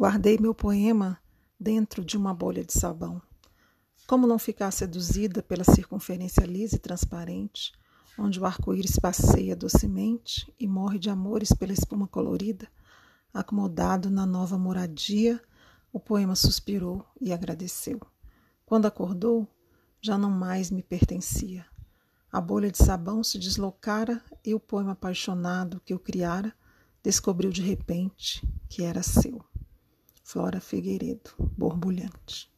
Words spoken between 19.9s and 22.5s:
já não mais me pertencia. A